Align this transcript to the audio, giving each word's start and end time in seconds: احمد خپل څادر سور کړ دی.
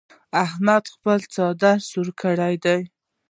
احمد 0.45 0.83
خپل 0.93 1.19
څادر 1.33 1.77
سور 1.89 2.07
کړ 2.21 2.37
دی. 2.65 2.79